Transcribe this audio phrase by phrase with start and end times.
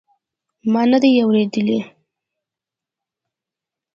[0.71, 1.79] ما ندي اورېدلي.